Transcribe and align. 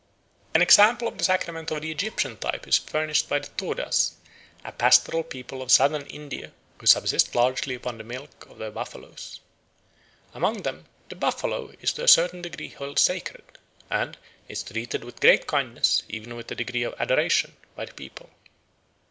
An 0.55 0.63
example 0.63 1.07
of 1.07 1.19
a 1.19 1.23
sacrament 1.23 1.69
of 1.69 1.83
the 1.83 1.91
Egyptian 1.91 2.35
type 2.35 2.67
is 2.67 2.79
furnished 2.79 3.29
by 3.29 3.37
the 3.37 3.49
Todas, 3.49 4.13
a 4.65 4.71
pastoral 4.71 5.21
people 5.21 5.61
of 5.61 5.69
Southern 5.69 6.07
India, 6.07 6.53
who 6.79 6.87
subsist 6.87 7.35
largely 7.35 7.75
upon 7.75 7.99
the 7.99 8.03
milk 8.03 8.47
of 8.49 8.57
their 8.57 8.71
buffaloes. 8.71 9.41
Amongst 10.33 10.63
them 10.63 10.85
"the 11.09 11.15
buffalo 11.15 11.71
is 11.81 11.93
to 11.93 12.03
a 12.03 12.07
certain 12.07 12.41
degree 12.41 12.69
held 12.69 12.97
sacred" 12.97 13.43
and 13.91 14.17
"is 14.47 14.63
treated 14.63 15.03
with 15.03 15.19
great 15.21 15.45
kindness, 15.45 16.01
even 16.09 16.35
with 16.35 16.51
a 16.51 16.55
degree 16.55 16.81
of 16.81 16.95
adoration, 16.99 17.55
by 17.75 17.85
the 17.85 17.93
people." 17.93 18.31